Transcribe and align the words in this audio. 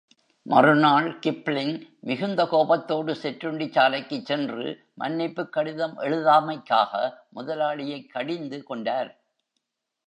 மறுநாள் 0.45 1.19
கிப்ளிங், 1.25 1.81
மிகுந்த 1.99 2.45
கோபத்தோடு 2.45 3.13
சிற்றுண்டிச் 3.13 3.71
சாலைக்குச் 3.71 4.25
சென்று, 4.25 4.65
மன்னிப்புக் 4.93 5.53
கடிதம் 5.53 5.97
எழுதாமைக்காக 5.97 6.93
முதலாளியைக் 7.29 8.11
கடிந்து 8.11 8.63
கொண்டார். 8.63 9.11